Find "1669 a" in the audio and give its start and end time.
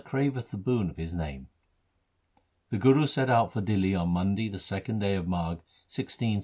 5.89-6.39